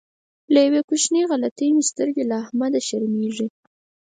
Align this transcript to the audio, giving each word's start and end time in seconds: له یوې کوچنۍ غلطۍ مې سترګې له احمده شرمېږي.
له 0.53 0.59
یوې 0.67 0.81
کوچنۍ 0.89 1.21
غلطۍ 1.31 1.67
مې 1.75 1.83
سترګې 1.91 2.23
له 2.29 2.35
احمده 2.43 2.79
شرمېږي. 2.87 3.47